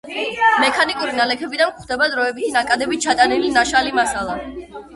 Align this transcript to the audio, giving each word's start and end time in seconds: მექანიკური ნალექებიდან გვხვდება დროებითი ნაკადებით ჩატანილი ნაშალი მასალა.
მექანიკური 0.61 1.13
ნალექებიდან 1.17 1.75
გვხვდება 1.75 2.09
დროებითი 2.15 2.51
ნაკადებით 2.57 3.07
ჩატანილი 3.07 3.55
ნაშალი 3.61 3.97
მასალა. 4.03 4.43